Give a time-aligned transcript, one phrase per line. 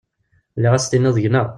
[0.57, 1.47] Lliɣ ad s-tiniḍ gneɣ.